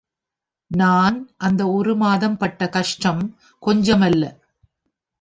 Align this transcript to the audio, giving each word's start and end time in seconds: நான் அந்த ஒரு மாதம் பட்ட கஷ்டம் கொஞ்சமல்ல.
நான் 0.71 1.17
அந்த 1.37 1.67
ஒரு 1.67 1.95
மாதம் 1.95 2.37
பட்ட 2.37 2.69
கஷ்டம் 2.69 3.23
கொஞ்சமல்ல. 3.63 4.23